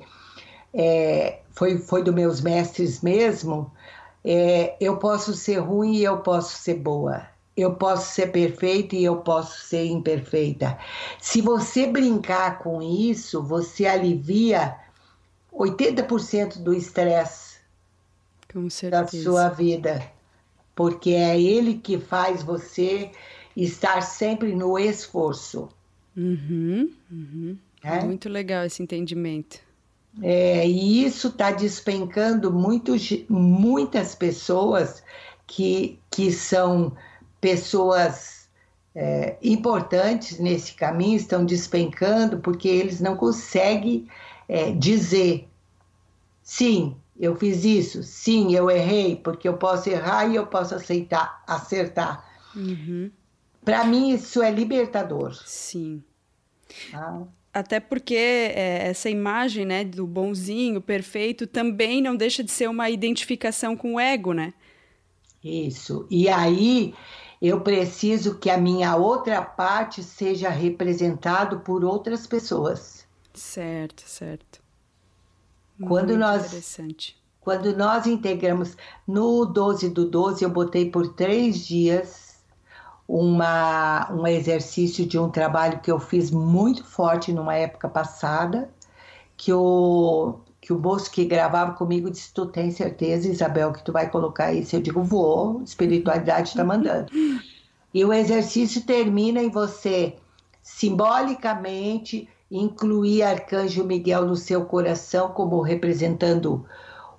[0.74, 3.72] é, foi, foi dos meus mestres mesmo.
[4.26, 9.04] É, eu posso ser ruim e eu posso ser boa eu posso ser perfeita e
[9.04, 10.78] eu posso ser imperfeita.
[11.20, 14.78] Se você brincar com isso, você alivia
[15.52, 17.58] 80% do estresse
[18.91, 20.08] da sua vida,
[20.76, 23.12] porque é ele que faz você
[23.56, 25.67] estar sempre no esforço.
[26.15, 27.58] Uhum, uhum.
[27.84, 28.04] É?
[28.04, 29.60] Muito legal esse entendimento.
[30.22, 32.93] É, e isso está despencando muito,
[33.30, 35.04] muitas pessoas
[35.46, 36.96] que, que são
[37.39, 38.47] pessoas
[38.95, 44.08] é, importantes nesse caminho estão despencando porque eles não conseguem
[44.47, 45.47] é, dizer
[46.41, 51.43] sim, eu fiz isso, sim, eu errei, porque eu posso errar e eu posso aceitar,
[51.45, 52.26] acertar.
[52.56, 53.12] Uhum.
[53.65, 55.36] Para mim, isso é libertador.
[55.45, 56.02] Sim.
[56.93, 57.23] Ah.
[57.54, 62.89] Até porque é, essa imagem né, do bonzinho, perfeito, também não deixa de ser uma
[62.89, 64.54] identificação com o ego, né?
[65.43, 66.08] Isso.
[66.10, 66.93] E aí
[67.41, 73.06] eu preciso que a minha outra parte seja representado por outras pessoas.
[73.34, 74.60] Certo, certo.
[75.80, 77.17] Quando Muito nós interessante.
[77.39, 78.76] Quando nós integramos
[79.08, 82.36] no 12 do 12, eu botei por três dias
[83.08, 88.69] uma, um exercício de um trabalho que eu fiz muito forte numa época passada,
[89.38, 93.94] que o, que o moço que gravava comigo disse: Tu tem certeza, Isabel, que tu
[93.94, 94.76] vai colocar isso?
[94.76, 97.10] Eu digo: Vou, espiritualidade está mandando.
[97.94, 100.16] E o exercício termina em você,
[100.62, 106.66] simbolicamente, incluir Arcanjo Miguel no seu coração, como representando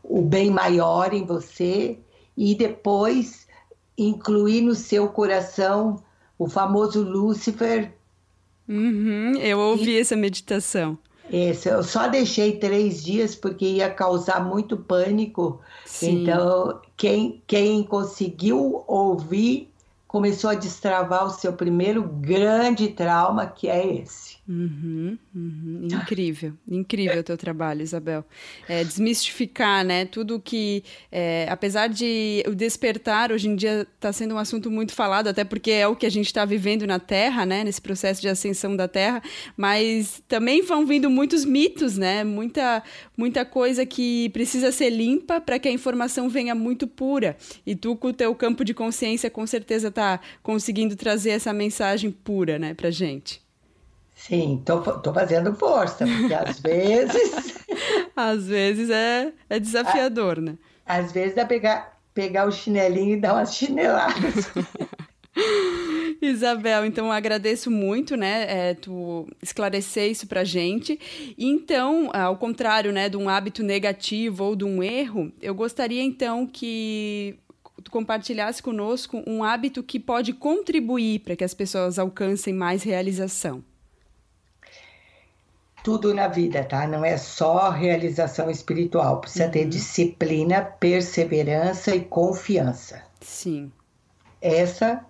[0.02, 1.98] o bem maior em você,
[2.36, 3.48] e depois
[3.96, 6.02] incluir no seu coração
[6.38, 7.94] o famoso Lúcifer.
[8.68, 10.00] Uhum, eu ouvi e...
[10.00, 10.98] essa meditação.
[11.30, 15.60] Esse, eu só deixei três dias porque ia causar muito pânico.
[15.84, 16.22] Sim.
[16.22, 19.70] Então, quem, quem conseguiu ouvir
[20.06, 24.37] começou a destravar o seu primeiro grande trauma, que é esse.
[24.48, 25.88] Uhum, uhum.
[25.92, 28.24] Incrível, incrível o teu trabalho, Isabel.
[28.66, 30.06] É, desmistificar, né?
[30.06, 30.82] Tudo que,
[31.12, 35.44] é, apesar de o despertar hoje em dia está sendo um assunto muito falado, até
[35.44, 37.62] porque é o que a gente está vivendo na Terra, né?
[37.62, 39.22] Nesse processo de ascensão da Terra,
[39.54, 42.24] mas também vão vindo muitos mitos, né?
[42.24, 42.82] Muita,
[43.14, 47.36] muita coisa que precisa ser limpa para que a informação venha muito pura.
[47.66, 52.10] E tu, com o teu campo de consciência, com certeza está conseguindo trazer essa mensagem
[52.10, 53.46] pura, né, para gente.
[54.18, 57.54] Sim, tô, tô fazendo força, porque às vezes.
[58.16, 60.58] às vezes é, é desafiador, né?
[60.84, 64.50] Às vezes dá pegar, pegar o chinelinho e dar umas chineladas.
[66.20, 70.98] Isabel, então agradeço muito, né, é, tu esclarecer isso pra gente.
[71.38, 76.44] Então, ao contrário, né, de um hábito negativo ou de um erro, eu gostaria então
[76.44, 77.38] que
[77.84, 83.62] tu compartilhasse conosco um hábito que pode contribuir para que as pessoas alcancem mais realização
[85.82, 86.86] tudo na vida, tá?
[86.86, 89.50] Não é só realização espiritual, precisa uhum.
[89.50, 93.02] ter disciplina, perseverança e confiança.
[93.20, 93.72] Sim.
[94.40, 95.04] Essa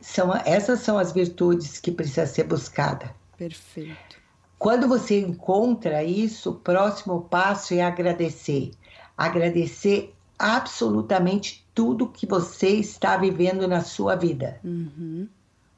[0.00, 3.14] são, essas são as virtudes que precisa ser buscada.
[3.36, 4.20] Perfeito.
[4.58, 8.70] Quando você encontra isso, o próximo passo é agradecer.
[9.16, 14.60] Agradecer absolutamente tudo que você está vivendo na sua vida.
[14.62, 15.28] Uhum.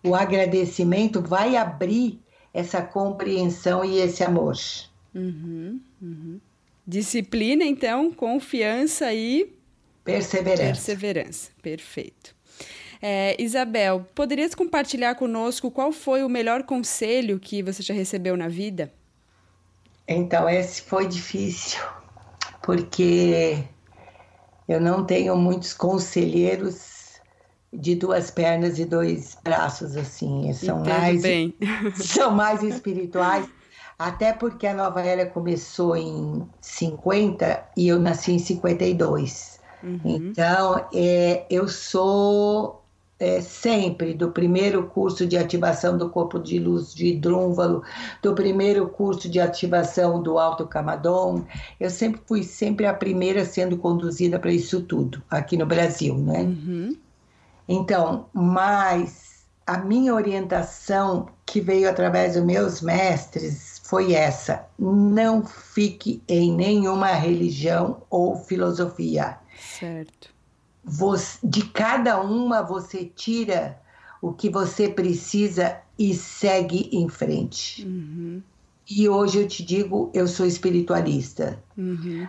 [0.02, 2.20] O agradecimento vai abrir
[2.54, 4.54] essa compreensão e esse amor.
[5.12, 6.40] Uhum, uhum.
[6.86, 9.52] Disciplina, então, confiança e
[10.04, 10.62] perseverança.
[10.62, 12.34] Perseverança, perfeito.
[13.02, 18.48] É, Isabel, poderias compartilhar conosco qual foi o melhor conselho que você já recebeu na
[18.48, 18.92] vida?
[20.06, 21.80] Então, esse foi difícil,
[22.62, 23.64] porque
[24.68, 26.93] eu não tenho muitos conselheiros
[27.74, 30.52] de duas pernas e dois braços, assim.
[30.52, 31.54] São Entendo mais, bem.
[31.96, 33.46] são mais espirituais.
[33.98, 39.60] Até porque a nova era começou em 50 e eu nasci em 52.
[39.82, 40.00] Uhum.
[40.04, 42.84] Então, é, eu sou
[43.18, 47.82] é, sempre do primeiro curso de ativação do corpo de luz de Drúnvalo,
[48.20, 51.44] do primeiro curso de ativação do Alto Camadon.
[51.78, 56.42] Eu sempre fui sempre a primeira sendo conduzida para isso tudo aqui no Brasil, né?
[56.42, 56.96] Uhum.
[57.68, 66.22] Então, mas a minha orientação que veio através dos meus mestres foi essa: não fique
[66.28, 69.38] em nenhuma religião ou filosofia.
[69.58, 70.32] Certo.
[70.84, 73.80] Você, de cada uma você tira
[74.20, 77.86] o que você precisa e segue em frente.
[77.86, 78.42] Uhum.
[78.88, 81.62] E hoje eu te digo, eu sou espiritualista.
[81.76, 82.28] Uhum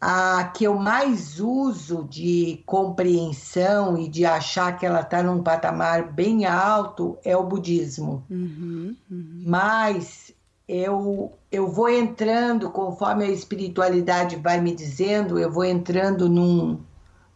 [0.00, 6.10] a que eu mais uso de compreensão e de achar que ela está num patamar
[6.10, 8.24] bem alto é o budismo.
[8.30, 9.42] Uhum, uhum.
[9.44, 10.32] Mas
[10.66, 16.80] eu, eu vou entrando, conforme a espiritualidade vai me dizendo, eu vou entrando num,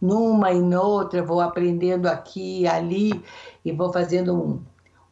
[0.01, 3.23] numa e noutra, vou aprendendo aqui e ali
[3.63, 4.63] e vou fazendo um,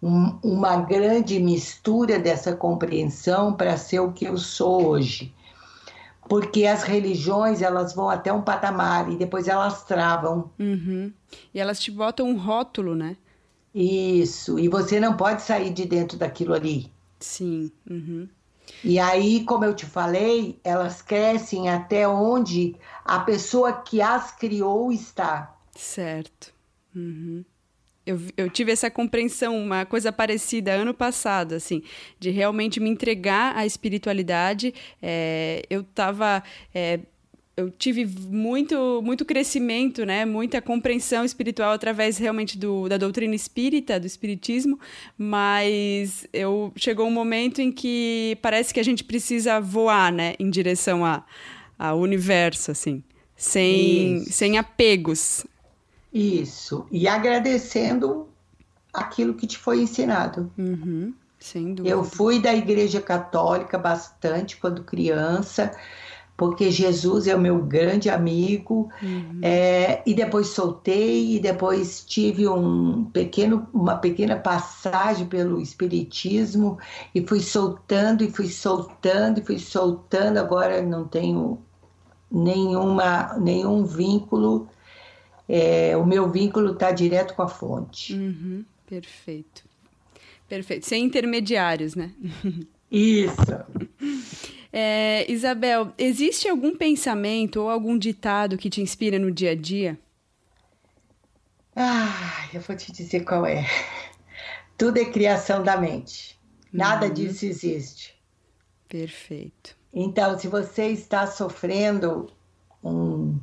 [0.02, 5.36] um, uma grande mistura dessa compreensão para ser o que eu sou hoje
[6.28, 10.52] porque as religiões elas vão até um patamar e depois elas travam.
[10.60, 11.12] Uhum.
[11.54, 13.18] E elas te botam um rótulo, né?
[13.74, 16.92] Isso, e você não pode sair de dentro daquilo ali.
[17.20, 17.72] Sim.
[17.90, 18.28] Uhum.
[18.84, 24.92] E aí, como eu te falei, elas crescem até onde a pessoa que as criou
[24.92, 25.56] está.
[25.76, 26.54] Certo.
[26.96, 27.44] Uhum
[28.06, 31.82] eu, eu tive essa compreensão, uma coisa parecida ano passado, assim,
[32.20, 34.74] de realmente me entregar à espiritualidade.
[35.02, 36.44] É, eu estava.
[36.74, 37.00] É,
[37.56, 40.26] eu tive muito, muito crescimento, né?
[40.26, 44.80] muita compreensão espiritual através realmente do, da doutrina espírita, do espiritismo,
[45.16, 50.34] mas eu chegou um momento em que parece que a gente precisa voar né?
[50.40, 51.24] em direção a,
[51.78, 53.04] ao universo, assim,
[53.38, 55.46] sem, sem apegos
[56.14, 56.86] isso.
[56.92, 58.28] E agradecendo
[58.94, 60.52] aquilo que te foi ensinado.
[60.58, 61.14] Uhum.
[61.40, 61.94] Sem dúvida.
[61.94, 65.72] Eu fui da Igreja Católica bastante quando criança,
[66.38, 68.90] porque Jesus é o meu grande amigo.
[69.02, 69.40] Uhum.
[69.42, 76.78] É, e depois soltei, e depois tive um pequeno, uma pequena passagem pelo Espiritismo,
[77.14, 80.38] e fui soltando, e fui soltando, e fui soltando.
[80.38, 81.60] Agora não tenho
[82.32, 84.70] nenhuma, nenhum vínculo
[85.56, 88.12] é, o meu vínculo está direto com a fonte.
[88.16, 89.64] Uhum, perfeito.
[90.50, 90.88] Perfeito.
[90.88, 92.12] Sem intermediários, né?
[92.92, 93.32] Isso.
[94.76, 100.00] É, Isabel, existe algum pensamento ou algum ditado que te inspira no dia a dia?
[101.76, 103.68] Ah, eu vou te dizer qual é.
[104.76, 106.40] Tudo é criação da mente.
[106.72, 107.14] Nada uhum.
[107.14, 108.20] disso existe.
[108.90, 109.78] Perfeito.
[109.94, 112.34] Então, se você está sofrendo
[112.84, 113.38] um,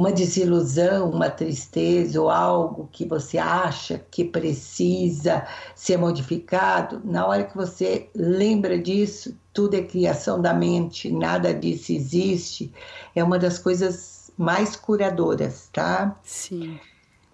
[0.00, 7.44] uma desilusão, uma tristeza ou algo que você acha que precisa ser modificado, na hora
[7.44, 12.72] que você lembra disso, tudo é criação da mente, nada disso existe,
[13.14, 16.18] é uma das coisas mais curadoras, tá?
[16.24, 16.80] Sim.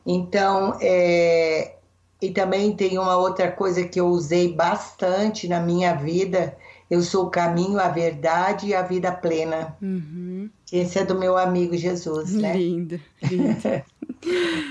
[0.05, 1.77] Então, é,
[2.21, 6.59] e também tem uma outra coisa que eu usei bastante na minha vida.
[6.91, 9.76] Eu sou o caminho, a verdade e a vida plena.
[9.82, 10.49] Uhum.
[10.72, 12.57] Esse é do meu amigo Jesus, né?
[12.57, 13.82] Lindo, lindo.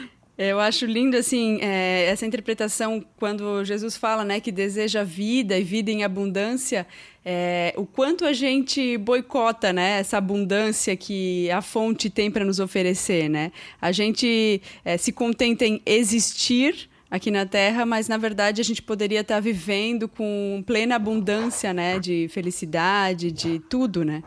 [0.38, 5.64] Eu acho lindo assim é, essa interpretação quando Jesus fala, né, que deseja vida e
[5.64, 6.86] vida em abundância.
[7.24, 12.60] É, o quanto a gente boicota, né, essa abundância que a fonte tem para nos
[12.60, 13.52] oferecer, né?
[13.82, 18.82] A gente é, se contenta em existir aqui na Terra, mas na verdade a gente
[18.82, 24.24] poderia estar vivendo com plena abundância, né, de felicidade, de tudo, né?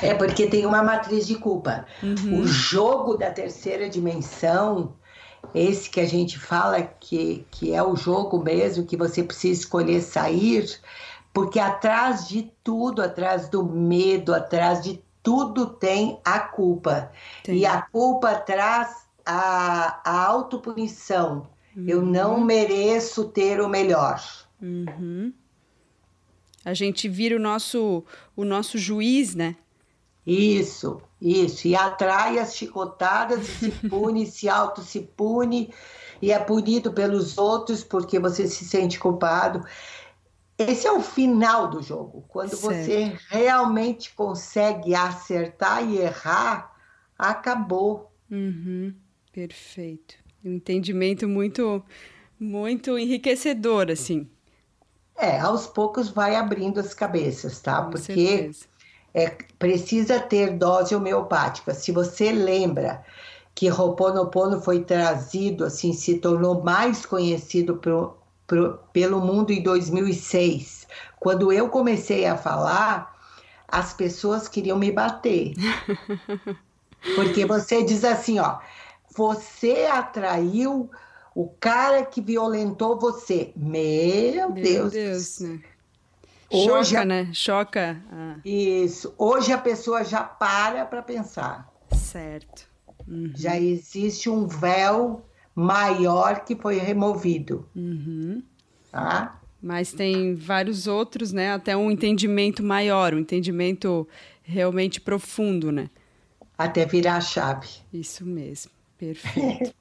[0.00, 1.86] É porque tem uma matriz de culpa.
[2.02, 2.40] Uhum.
[2.40, 4.94] O jogo da terceira dimensão,
[5.54, 10.00] esse que a gente fala que, que é o jogo mesmo, que você precisa escolher
[10.00, 10.80] sair,
[11.32, 17.10] porque atrás de tudo, atrás do medo, atrás de tudo tem a culpa.
[17.48, 21.48] E a culpa traz a, a autopunição.
[21.76, 21.84] Uhum.
[21.86, 24.22] Eu não mereço ter o melhor.
[24.60, 25.32] Uhum.
[26.64, 28.02] A gente vira o nosso,
[28.34, 29.56] o nosso juiz, né?
[30.26, 31.68] Isso, isso.
[31.68, 35.72] E atrai as chicotadas, se pune, se auto se pune,
[36.20, 39.64] e é punido pelos outros porque você se sente culpado.
[40.58, 42.24] Esse é o final do jogo.
[42.26, 42.84] Quando certo.
[42.84, 46.74] você realmente consegue acertar e errar,
[47.18, 48.10] acabou.
[48.30, 48.94] Uhum.
[49.30, 51.82] Perfeito um entendimento muito,
[52.38, 54.28] muito enriquecedor, assim.
[55.18, 57.82] É, aos poucos vai abrindo as cabeças, tá?
[57.82, 58.50] Com Porque
[59.14, 61.74] é, precisa ter dose homeopática.
[61.74, 63.02] Se você lembra
[63.54, 68.14] que Ho'oponopono foi trazido, assim, se tornou mais conhecido pro,
[68.46, 70.86] pro, pelo mundo em 2006,
[71.18, 73.16] quando eu comecei a falar,
[73.66, 75.54] as pessoas queriam me bater.
[77.16, 78.58] Porque você diz assim, ó,
[79.16, 80.90] você atraiu
[81.34, 83.52] o cara que violentou você.
[83.56, 84.92] Meu, Meu Deus.
[84.92, 85.60] Deus né?
[86.50, 87.30] Hoje, Choca, né?
[87.32, 88.02] Choca.
[88.10, 88.36] Ah.
[88.44, 89.12] Isso.
[89.18, 91.72] Hoje a pessoa já para para pensar.
[91.92, 92.68] Certo.
[93.08, 93.32] Uhum.
[93.34, 97.68] Já existe um véu maior que foi removido.
[97.74, 98.42] Uhum.
[98.92, 99.40] Tá?
[99.60, 101.52] Mas tem vários outros, né?
[101.52, 104.06] Até um entendimento maior, um entendimento
[104.42, 105.90] realmente profundo, né?
[106.56, 107.68] Até virar a chave.
[107.92, 108.75] Isso mesmo.
[108.98, 109.74] Perfeito.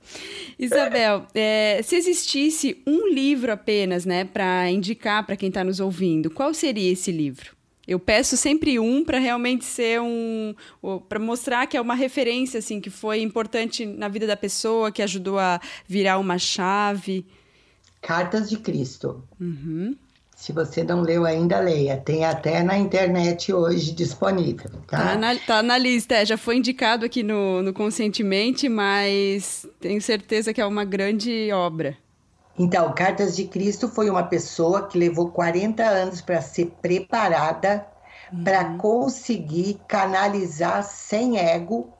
[0.60, 6.30] Isabel, é, se existisse um livro apenas, né, para indicar para quem está nos ouvindo,
[6.30, 7.56] qual seria esse livro?
[7.88, 10.56] Eu peço sempre um para realmente ser um,
[11.08, 15.04] para mostrar que é uma referência assim que foi importante na vida da pessoa, que
[15.04, 17.26] ajudou a virar uma chave.
[18.02, 19.24] Cartas de Cristo.
[19.40, 19.96] Uhum.
[20.36, 21.96] Se você não leu ainda, leia.
[21.96, 24.70] Tem até na internet hoje disponível.
[24.86, 29.66] Tá, tá, na, tá na lista, é, já foi indicado aqui no, no Conscientemente, mas
[29.80, 31.98] tenho certeza que é uma grande obra.
[32.60, 37.86] Então, Cartas de Cristo foi uma pessoa que levou 40 anos para ser preparada
[38.32, 38.44] uhum.
[38.44, 41.95] para conseguir canalizar sem ego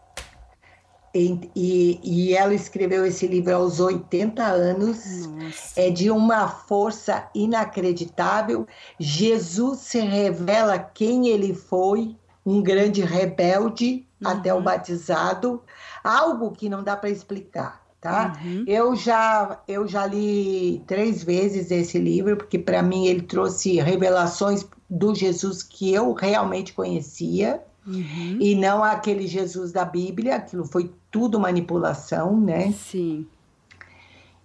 [1.16, 5.26] e, e, e, ela escreveu esse livro aos 80 anos.
[5.28, 5.80] Nossa.
[5.80, 8.68] É de uma força inacreditável.
[9.00, 14.30] Jesus se revela quem ele foi, um grande rebelde uhum.
[14.30, 15.64] até o batizado,
[16.04, 17.84] algo que não dá para explicar.
[18.02, 18.40] Tá?
[18.44, 18.66] Uhum.
[18.68, 24.64] Eu já eu já li três vezes esse livro porque para mim ele trouxe revelações
[24.88, 27.64] do Jesus que eu realmente conhecia.
[27.88, 28.38] Uhum.
[28.40, 32.74] E não aquele Jesus da Bíblia, aquilo foi tudo manipulação, né?
[32.74, 33.26] Sim.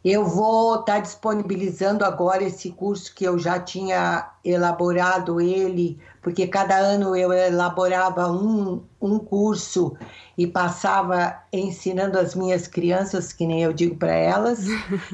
[0.05, 6.47] Eu vou estar tá disponibilizando agora esse curso que eu já tinha elaborado ele, porque
[6.47, 9.97] cada ano eu elaborava um, um curso
[10.39, 14.61] e passava ensinando as minhas crianças, que nem eu digo para elas,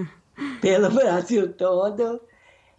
[0.61, 2.21] pelo Brasil todo.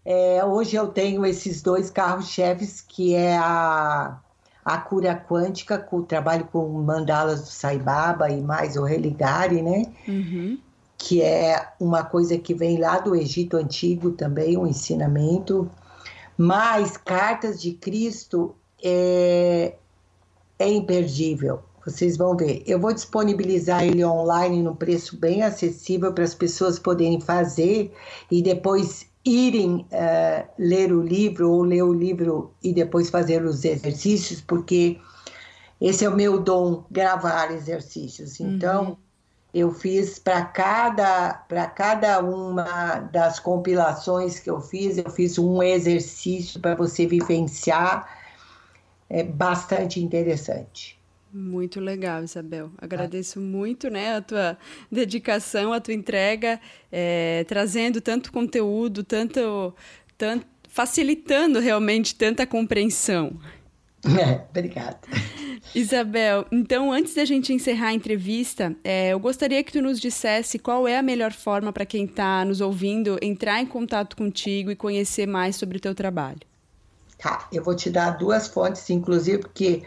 [0.06, 4.20] É, hoje eu tenho esses dois carros-chefes, que é a
[4.68, 9.62] a cura quântica, com o trabalho com mandalas do Sai Baba e mais o Religare,
[9.62, 9.86] né?
[10.06, 10.60] Uhum.
[10.98, 15.72] Que é uma coisa que vem lá do Egito Antigo também, um ensinamento.
[16.38, 18.54] Mas Cartas de Cristo
[18.84, 19.76] é,
[20.60, 21.62] é imperdível.
[21.86, 22.62] Vocês vão ver.
[22.68, 27.94] Eu vou disponibilizar ele online num preço bem acessível para as pessoas poderem fazer
[28.30, 33.66] e depois irem uh, ler o livro ou ler o livro e depois fazer os
[33.66, 35.00] exercícios, porque
[35.80, 38.40] esse é o meu dom, gravar exercícios.
[38.40, 38.98] Então, uhum.
[39.54, 45.62] eu fiz para cada para cada uma das compilações que eu fiz, eu fiz um
[45.62, 48.18] exercício para você vivenciar.
[49.10, 50.97] É bastante interessante.
[51.32, 52.72] Muito legal, Isabel.
[52.78, 53.42] Agradeço ah.
[53.42, 54.58] muito né, a tua
[54.92, 56.60] dedicação, a tua entrega,
[56.92, 59.74] é, trazendo tanto conteúdo, tanto,
[60.18, 63.38] tanto, facilitando realmente tanta compreensão.
[64.06, 65.00] É, obrigada.
[65.76, 70.58] Isabel, então antes da gente encerrar a entrevista, é, eu gostaria que tu nos dissesse
[70.58, 74.76] qual é a melhor forma para quem está nos ouvindo entrar em contato contigo e
[74.76, 76.40] conhecer mais sobre o teu trabalho.
[77.18, 79.84] Tá, eu vou te dar duas fontes, inclusive, porque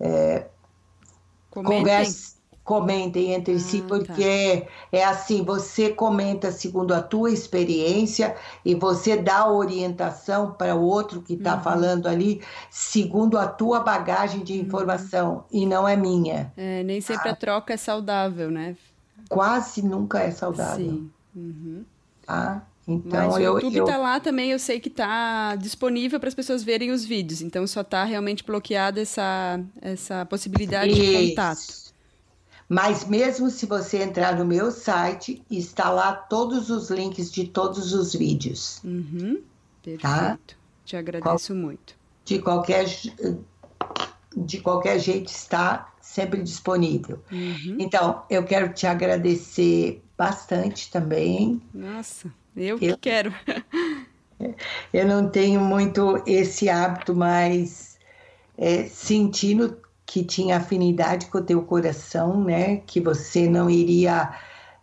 [0.00, 0.46] é,
[1.50, 2.14] comentem.
[2.64, 4.72] comentem entre ah, si, porque tá.
[4.92, 8.34] é assim, você comenta segundo a tua experiência
[8.64, 11.62] e você dá orientação para o outro que está uhum.
[11.62, 12.40] falando ali,
[12.70, 14.60] segundo a tua bagagem de uhum.
[14.60, 15.42] informação, uhum.
[15.52, 16.52] e não é minha.
[16.56, 17.32] É, nem sempre ah.
[17.32, 18.76] a troca é saudável, né?
[19.28, 20.86] Quase nunca é saudável.
[20.86, 21.10] Sim.
[21.36, 21.84] Uhum.
[22.26, 22.62] Tá?
[22.88, 24.02] Então, Mas o eu, YouTube está eu...
[24.02, 27.82] lá também, eu sei que está disponível para as pessoas verem os vídeos, então só
[27.82, 31.00] está realmente bloqueada essa, essa possibilidade Isso.
[31.00, 31.90] de contato.
[32.68, 37.92] Mas mesmo se você entrar no meu site, está lá todos os links de todos
[37.92, 38.80] os vídeos.
[38.84, 39.42] Uhum.
[39.82, 40.02] Perfeito.
[40.02, 40.38] Tá?
[40.84, 41.58] Te agradeço Qual...
[41.58, 41.96] muito.
[42.24, 42.86] De qualquer,
[44.36, 47.20] de qualquer jeito está sempre disponível.
[47.32, 47.76] Uhum.
[47.78, 51.60] Então, eu quero te agradecer bastante também.
[51.74, 52.32] Nossa.
[52.56, 53.34] Eu que eu, quero.
[54.92, 57.98] eu não tenho muito esse hábito, mas
[58.58, 62.78] é, sentindo que tinha afinidade com o teu coração, né?
[62.86, 64.30] Que você não iria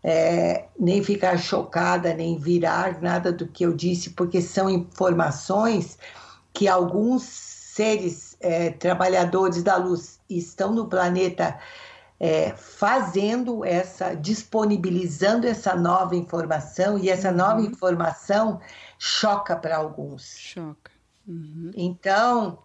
[0.03, 5.97] é, nem ficar chocada, nem virar nada do que eu disse, porque são informações
[6.53, 11.59] que alguns seres é, trabalhadores da luz estão no planeta
[12.19, 17.37] é, fazendo essa, disponibilizando essa nova informação e essa uhum.
[17.37, 18.59] nova informação
[18.97, 20.35] choca para alguns.
[20.37, 20.91] Choca.
[21.27, 21.71] Uhum.
[21.75, 22.59] Então,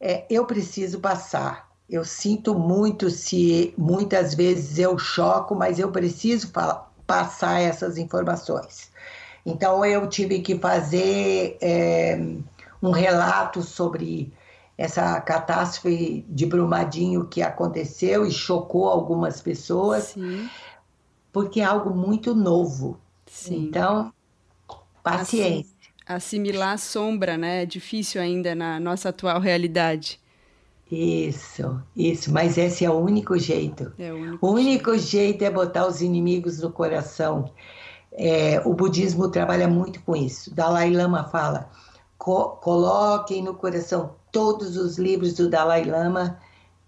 [0.00, 1.70] é, eu preciso passar.
[1.88, 6.50] Eu sinto muito se muitas vezes eu choco, mas eu preciso
[7.06, 8.90] passar essas informações.
[9.44, 12.18] Então, eu tive que fazer é,
[12.82, 14.32] um relato sobre
[14.76, 20.48] essa catástrofe de Brumadinho que aconteceu e chocou algumas pessoas, Sim.
[21.32, 23.00] porque é algo muito novo.
[23.26, 23.68] Sim.
[23.68, 24.12] Então,
[25.02, 25.74] paciência.
[26.06, 27.62] Assimilar a sombra, né?
[27.62, 30.20] É difícil ainda na nossa atual realidade.
[30.90, 33.92] Isso, isso, mas esse é o único jeito.
[33.98, 35.08] É o único, o único jeito.
[35.08, 35.42] jeito.
[35.42, 37.50] é botar os inimigos no coração.
[38.12, 40.54] É, o budismo trabalha muito com isso.
[40.54, 41.68] Dalai Lama fala:
[42.16, 46.38] co coloquem no coração todos os livros do Dalai Lama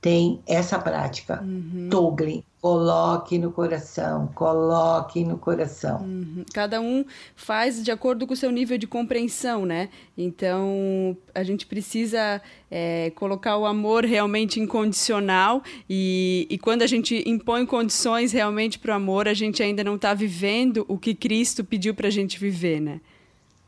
[0.01, 1.43] têm essa prática.
[1.43, 1.89] Uhum.
[1.91, 6.03] Toglen, coloque no coração, coloque no coração.
[6.03, 6.45] Uhum.
[6.53, 9.89] Cada um faz de acordo com o seu nível de compreensão, né?
[10.17, 17.23] Então a gente precisa é, colocar o amor realmente incondicional e, e quando a gente
[17.27, 21.65] impõe condições realmente para o amor, a gente ainda não está vivendo o que Cristo
[21.65, 23.01] pediu para a gente viver, né?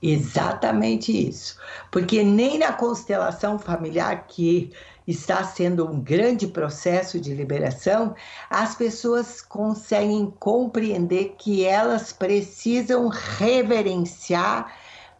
[0.02, 1.56] Exatamente isso.
[1.90, 4.72] Porque nem na constelação familiar, que
[5.06, 8.14] está sendo um grande processo de liberação,
[8.48, 14.72] as pessoas conseguem compreender que elas precisam reverenciar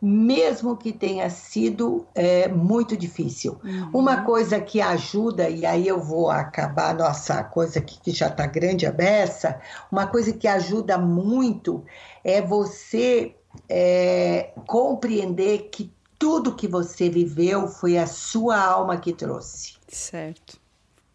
[0.02, 3.60] mesmo que tenha sido é, muito difícil.
[3.62, 3.90] Uhum.
[3.92, 8.46] Uma coisa que ajuda, e aí eu vou acabar nossa coisa aqui que já está
[8.46, 9.60] grande a beça,
[9.92, 11.84] uma coisa que ajuda muito
[12.24, 13.36] é você
[13.68, 19.74] é, compreender que tudo que você viveu foi a sua alma que trouxe.
[19.88, 20.60] Certo.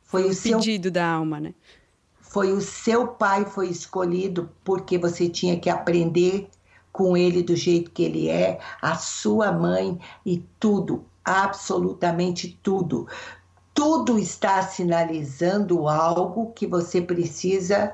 [0.04, 0.58] Foi, foi o, o seu...
[0.58, 1.54] pedido da alma, né?
[2.20, 6.50] Foi o seu pai foi escolhido porque você tinha que aprender
[6.92, 13.08] com ele do jeito que ele é, a sua mãe e tudo, absolutamente tudo.
[13.74, 17.94] Tudo está sinalizando algo que você precisa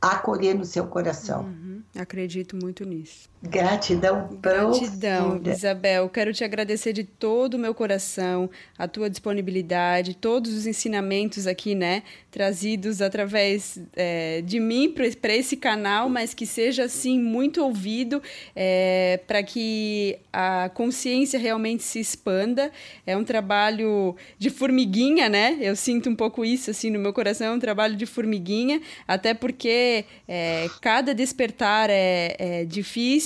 [0.00, 1.44] acolher no seu coração.
[1.44, 3.31] Uhum, acredito muito nisso.
[3.42, 5.50] Gratidão Gratidão, profunda.
[5.50, 6.08] Isabel.
[6.08, 11.74] Quero te agradecer de todo o meu coração, a tua disponibilidade, todos os ensinamentos aqui,
[11.74, 18.22] né, trazidos através é, de mim para esse canal, mas que seja, assim, muito ouvido
[18.54, 22.70] é, para que a consciência realmente se expanda.
[23.04, 25.58] É um trabalho de formiguinha, né?
[25.60, 29.34] Eu sinto um pouco isso, assim, no meu coração, é um trabalho de formiguinha, até
[29.34, 32.64] porque é, cada despertar é, é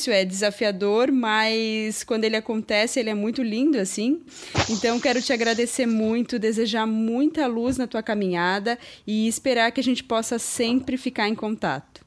[0.06, 4.22] difícil, é desafiador, mas quando ele acontece, ele é muito lindo, assim.
[4.70, 9.84] Então, quero te agradecer muito, desejar muita luz na tua caminhada e esperar que a
[9.84, 12.04] gente possa sempre ficar em contato.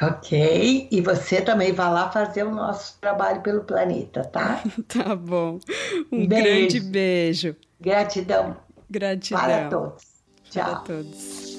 [0.00, 4.62] Ok, e você também vai lá fazer o nosso trabalho pelo planeta, tá?
[4.86, 5.58] tá bom.
[6.12, 6.44] Um beijo.
[6.44, 7.56] grande beijo.
[7.80, 8.56] Gratidão.
[8.88, 9.40] Gratidão.
[9.40, 10.04] Para todos.
[10.50, 10.64] Tchau.
[10.64, 11.58] Para todos.